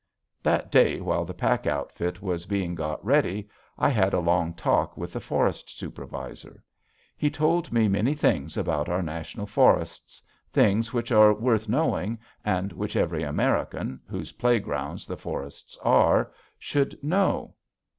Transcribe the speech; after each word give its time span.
That 0.41 0.71
day, 0.71 0.99
while 0.99 1.25
the 1.25 1.33
pack 1.35 1.67
outfit 1.67 2.23
was 2.23 2.47
being 2.47 2.73
got 2.73 3.05
ready, 3.05 3.47
I 3.77 3.89
had 3.89 4.15
a 4.15 4.19
long 4.19 4.55
talk 4.55 4.97
with 4.97 5.13
the 5.13 5.19
Forest 5.19 5.77
Supervisor. 5.77 6.63
He 7.15 7.29
told 7.29 7.71
me 7.71 7.87
many 7.87 8.15
things 8.15 8.57
about 8.57 8.89
our 8.89 9.03
National 9.03 9.45
Forests, 9.45 10.23
things 10.51 10.91
which 10.91 11.11
are 11.11 11.35
worth 11.35 11.69
knowing 11.69 12.17
and 12.43 12.73
which 12.73 12.95
every 12.95 13.21
American, 13.21 13.99
whose 14.07 14.31
playgrounds 14.31 15.05
the 15.05 15.17
forests 15.17 15.77
are, 15.83 16.31
should 16.57 16.97
know. 17.03 17.53